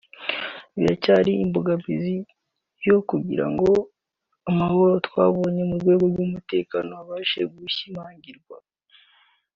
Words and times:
biracyari 0.75 1.31
imbogamizi 1.43 2.15
yo 2.89 2.97
kugira 3.09 3.45
ngo 3.53 3.69
amahoro 4.49 4.95
twabonye 5.07 5.61
mu 5.69 5.75
rwego 5.81 6.03
rw’umutekano 6.11 6.91
abashe 7.01 7.39
gushimangirwa 7.57 8.57